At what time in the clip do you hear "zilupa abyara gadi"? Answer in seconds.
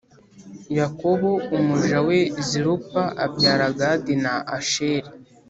2.47-4.13